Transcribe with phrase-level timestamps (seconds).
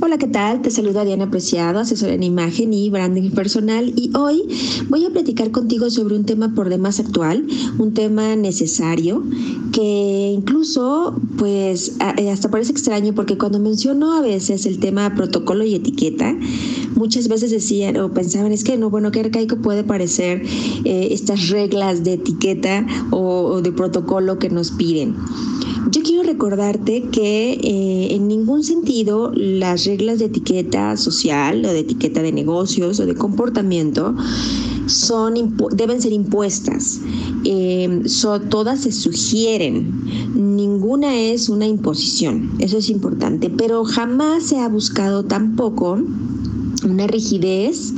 [0.00, 0.62] Hola, ¿qué tal?
[0.62, 4.44] Te saluda Diana Preciado, asesora en imagen y branding personal y hoy
[4.88, 7.44] voy a platicar contigo sobre un tema por demás actual,
[7.78, 9.24] un tema necesario
[9.72, 15.64] que incluso pues eh, hasta parece extraño porque cuando menciono a veces el tema protocolo
[15.64, 16.32] y etiqueta,
[16.94, 20.42] muchas veces decían o pensaban es que no, bueno, qué arcaico puede parecer
[20.84, 25.16] eh, estas reglas de etiqueta o de protocolo que nos piden.
[25.90, 31.78] Yo quiero recordarte que eh, en ningún sentido las reglas de etiqueta social o de
[31.78, 34.14] etiqueta de negocios o de comportamiento
[34.86, 37.00] son deben ser impuestas.
[37.44, 38.02] Eh,
[38.50, 40.02] todas se sugieren.
[40.34, 42.50] Ninguna es una imposición.
[42.58, 43.48] Eso es importante.
[43.48, 45.98] Pero jamás se ha buscado tampoco
[46.84, 47.94] una rigidez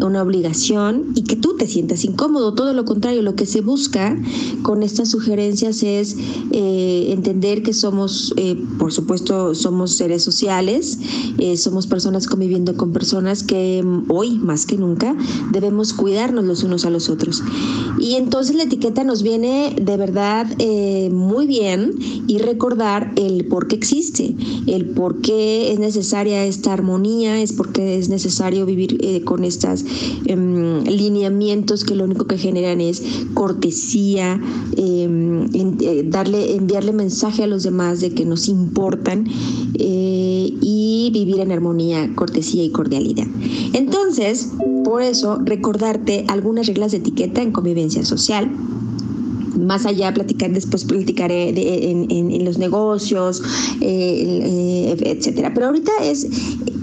[0.00, 2.54] una obligación y que tú te sientas incómodo.
[2.54, 4.16] Todo lo contrario, lo que se busca
[4.62, 6.16] con estas sugerencias es
[6.52, 10.98] eh, entender que somos, eh, por supuesto, somos seres sociales,
[11.38, 15.16] eh, somos personas conviviendo con personas que mm, hoy más que nunca
[15.52, 17.42] debemos cuidarnos los unos a los otros.
[17.98, 20.46] Y entonces la etiqueta nos viene de verdad
[21.10, 21.94] muy bien
[22.26, 24.34] y recordar el por qué existe,
[24.66, 29.84] el por qué es necesaria esta armonía, es porque es necesario vivir con estas
[30.24, 33.02] Em, lineamientos que lo único que generan es
[33.34, 34.40] cortesía,
[34.76, 39.26] em, eh, darle, enviarle mensaje a los demás de que nos importan
[39.74, 43.26] eh, y vivir en armonía, cortesía y cordialidad.
[43.72, 44.52] Entonces,
[44.84, 48.50] por eso, recordarte algunas reglas de etiqueta en convivencia social
[49.58, 53.42] más allá platicar después platicaré en, los negocios
[53.80, 56.28] eh, etcétera pero ahorita es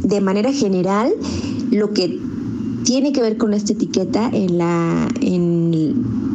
[0.03, 1.13] de manera general
[1.71, 2.19] lo que
[2.85, 5.73] tiene que ver con esta etiqueta en la, en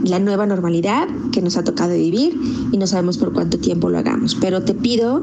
[0.05, 2.39] la nueva normalidad que nos ha tocado vivir
[2.73, 4.35] y no sabemos por cuánto tiempo lo hagamos.
[4.35, 5.23] Pero te pido,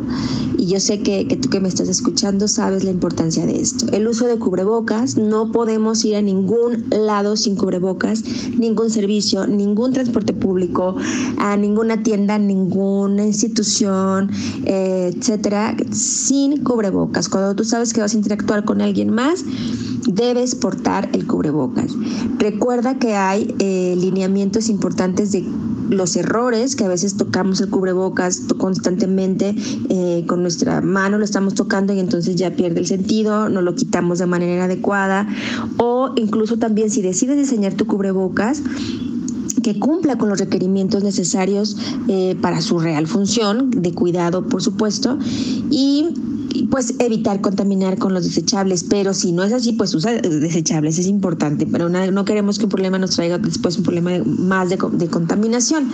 [0.58, 3.88] y yo sé que, que tú que me estás escuchando sabes la importancia de esto,
[3.92, 8.24] el uso de cubrebocas, no podemos ir a ningún lado sin cubrebocas,
[8.58, 10.96] ningún servicio, ningún transporte público,
[11.38, 14.30] a ninguna tienda, ninguna institución,
[14.66, 17.30] eh, etcétera, sin cubrebocas.
[17.30, 19.44] Cuando tú sabes que vas a interactuar con alguien más,
[20.08, 21.94] debes portar el cubrebocas.
[22.38, 25.46] Recuerda que hay eh, lineamientos importantes de
[25.90, 29.56] los errores, que a veces tocamos el cubrebocas constantemente
[29.90, 33.76] eh, con nuestra mano, lo estamos tocando y entonces ya pierde el sentido, no lo
[33.76, 35.28] quitamos de manera adecuada.
[35.78, 38.62] O incluso también si decides diseñar tu cubrebocas,
[39.64, 41.78] que cumpla con los requerimientos necesarios
[42.08, 45.18] eh, para su real función, de cuidado, por supuesto,
[45.70, 46.16] y
[46.70, 51.08] pues evitar contaminar con los desechables, pero si no es así, pues usa desechables, es
[51.08, 55.08] importante, pero no, queremos que un problema nos traiga después un problema más de, de
[55.08, 55.90] contaminación.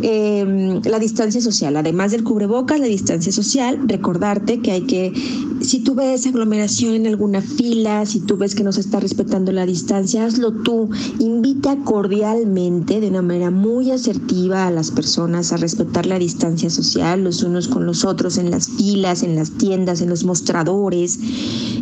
[0.00, 5.12] Eh, la distancia social, además del cubrebocas, la distancia social, recordarte que hay que,
[5.60, 9.50] si tú ves aglomeración en alguna fila, si tú ves que no se está respetando
[9.50, 10.88] la distancia, hazlo tú.
[11.18, 17.24] Invita cordialmente, de una manera muy asertiva a las personas a respetar la distancia social,
[17.24, 21.18] los unos con los otros, en las filas, en las tiendas, en los mostradores.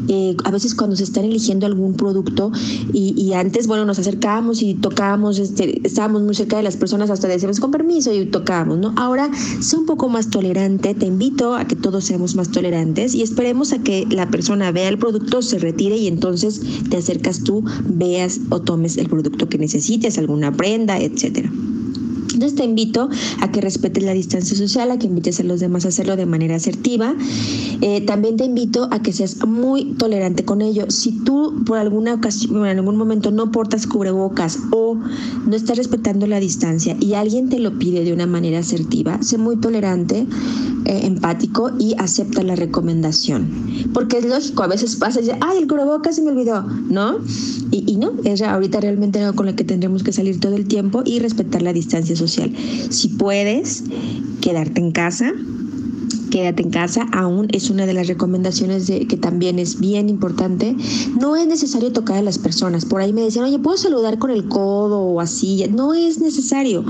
[0.08, 2.52] Eh, a veces cuando se están eligiendo algún producto
[2.92, 7.26] y, antes, bueno, nos acercábamos y tocábamos, este, estábamos muy cerca de las personas hasta
[7.26, 8.94] decíamos con permiso y tocamos, ¿no?
[8.96, 9.30] Ahora,
[9.60, 13.72] sé un poco más tolerante, te invito a que todos seamos más tolerantes y esperemos
[13.72, 18.40] a que la persona vea el producto, se retire y entonces te acercas tú, veas
[18.50, 21.50] o tomes el producto que necesites, alguna prenda, etcétera.
[22.32, 23.08] Entonces te invito
[23.40, 26.26] a que respetes la distancia social, a que invites a los demás a hacerlo de
[26.26, 27.14] manera asertiva.
[27.80, 30.86] Eh, también te invito a que seas muy tolerante con ello.
[30.88, 34.94] Si tú por alguna ocasión, en algún momento no portas cubrebocas o
[35.46, 39.38] no estás respetando la distancia y alguien te lo pide de una manera asertiva, sé
[39.38, 40.26] muy tolerante
[40.84, 43.48] eh, empático y acepta la recomendación.
[43.92, 47.18] Porque es lógico, a veces pasa y dice, ay, el cubrebocas se me olvidó, ¿no?
[47.72, 51.02] Y, no, es ahorita realmente algo con lo que tendremos que salir todo el tiempo
[51.04, 52.52] y respetar la distancia social.
[52.90, 53.84] Si puedes
[54.40, 55.32] quedarte en casa,
[56.26, 60.76] quédate en casa, aún es una de las recomendaciones de, que también es bien importante.
[61.18, 62.84] No es necesario tocar a las personas.
[62.84, 65.64] Por ahí me decían, oye, ¿puedo saludar con el codo o así?
[65.72, 66.84] No es necesario.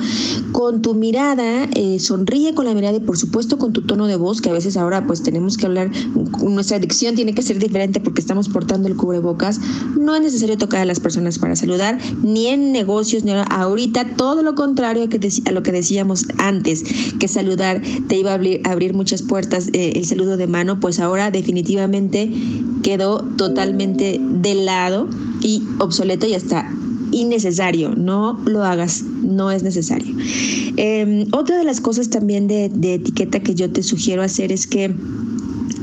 [0.53, 4.17] Con tu mirada, eh, sonríe con la mirada y por supuesto con tu tono de
[4.17, 5.91] voz, que a veces ahora pues tenemos que hablar,
[6.43, 9.61] nuestra dicción tiene que ser diferente porque estamos portando el cubrebocas.
[9.99, 14.43] No es necesario tocar a las personas para saludar, ni en negocios, ni ahorita, todo
[14.43, 16.85] lo contrario a, a lo que decíamos antes,
[17.19, 21.01] que saludar te iba a abrir, abrir muchas puertas eh, el saludo de mano, pues
[21.01, 22.31] ahora definitivamente
[22.83, 25.09] quedó totalmente de lado
[25.41, 26.71] y obsoleto y hasta
[27.13, 27.95] innecesario.
[27.95, 30.15] No lo hagas, no es necesario.
[30.77, 34.95] Em, otra de las cosas también de, etiqueta que yo te sugiero hacer es que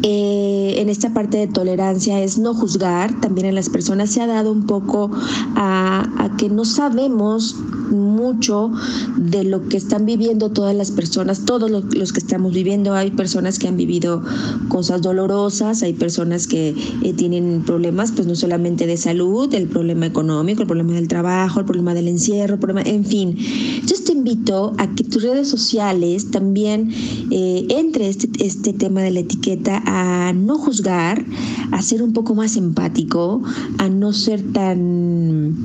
[0.04, 0.43] eh,
[0.79, 3.19] en esta parte de tolerancia es no juzgar.
[3.21, 5.11] También en las personas se ha dado un poco
[5.55, 7.55] a, que no sabemos
[7.91, 8.71] mucho
[9.17, 12.93] de lo que están viviendo todas las personas, todos los que estamos viviendo.
[12.93, 14.23] Hay personas que han vivido
[14.67, 20.05] cosas dolorosas, hay personas que eh, tienen problemas, pues no solamente de salud, el problema
[20.05, 23.37] económico, el problema del trabajo, el problema del encierro, el problema, en fin.
[23.75, 26.91] Entonces te invito a que tus redes sociales también
[27.31, 31.25] eh, entre este, este tema de la etiqueta a no juzgar,
[31.71, 33.42] a ser un poco más empático,
[33.77, 35.56] a no ser tan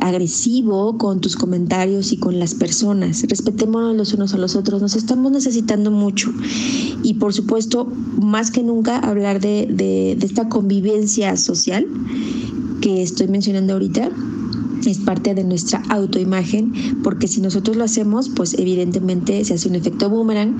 [0.00, 3.22] agresivo con tus comentarios y con las personas.
[3.28, 6.32] Respetémonos los unos a los otros, nos estamos necesitando mucho.
[7.02, 7.86] Y por supuesto,
[8.20, 11.86] más que nunca, hablar de, de, de esta convivencia social
[12.80, 14.10] que estoy mencionando ahorita
[14.86, 19.74] es parte de nuestra autoimagen, porque si nosotros lo hacemos, pues evidentemente se hace un
[19.74, 20.56] efecto boomerang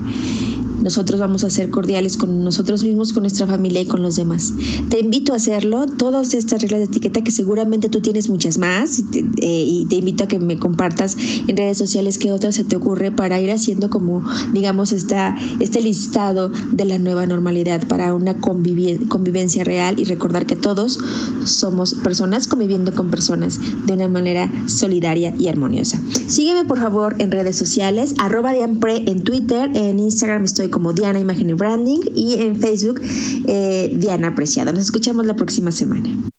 [0.81, 4.53] nosotros vamos a ser cordiales con nosotros mismos, con nuestra familia y con los demás.
[4.89, 8.99] Te invito a hacerlo, todas estas reglas de etiqueta que seguramente tú tienes muchas más
[8.99, 11.15] y te, eh, invito a que me compartas
[11.47, 14.23] en redes sociales qué otras se te ocurre para ir haciendo como,
[14.53, 20.55] digamos, esta, este listado de la nueva normalidad para una convivencia real y recordar que
[20.55, 20.99] todos
[21.45, 26.01] somos personas conviviendo con personas de una manera solidaria y armoniosa.
[26.27, 31.19] Sígueme por favor en redes sociales, arroba Dianpre en Twitter, en Instagram estoy como Diana
[31.19, 33.01] Imagen y Branding y en Facebook
[33.47, 34.71] eh, Diana Apreciada.
[34.71, 36.09] Nos escuchamos la próxima semana.